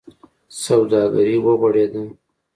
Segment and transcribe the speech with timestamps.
[0.63, 2.03] سوداګري و غوړېده.